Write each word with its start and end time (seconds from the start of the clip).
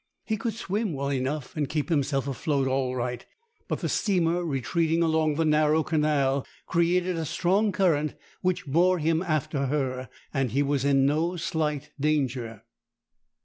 He 0.25 0.35
could 0.35 0.55
swim 0.55 0.93
well 0.93 1.13
enough, 1.13 1.55
and 1.55 1.69
keep 1.69 1.89
himself 1.89 2.27
afloat 2.27 2.67
all 2.67 2.95
right; 2.95 3.23
but 3.67 3.81
the 3.81 3.87
steamer 3.87 4.43
retreating 4.43 5.03
along 5.03 5.35
the 5.35 5.45
narrow 5.45 5.83
canal 5.83 6.43
created 6.65 7.17
a 7.17 7.23
strong 7.23 7.71
current, 7.71 8.15
which 8.41 8.65
bore 8.65 8.97
him 8.97 9.21
after 9.21 9.67
her, 9.67 10.09
and 10.33 10.49
he 10.53 10.63
was 10.63 10.83
in 10.85 11.05
no 11.05 11.35
slight 11.35 11.91
danger. 11.99 12.63